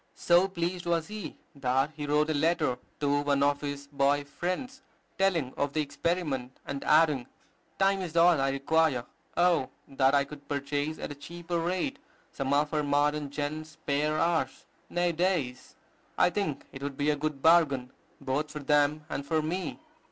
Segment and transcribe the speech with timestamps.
[0.15, 4.81] So pleased was he that he wrote a letter to one of his boy friends,
[5.19, 7.27] telling of the experiment, and adding,
[7.77, 9.05] "Time is all I require.
[9.37, 11.99] Oh, that I could purchase at a cheap rate
[12.31, 15.75] some of our modern gent's spare hours, nay, days!
[16.17, 19.79] I think it would be a good bargain, both for them and for me."